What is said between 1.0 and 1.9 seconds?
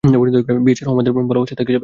প্রেম ভালোবাসা থেকে যাবে।